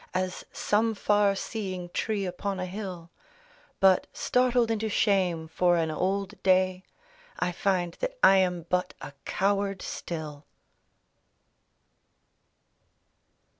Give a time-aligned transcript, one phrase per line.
[0.15, 3.11] As some far seeing tree upon a hill;
[3.79, 6.85] But, startled into shame for an old day,
[7.37, 10.47] I find that I am but a coward still.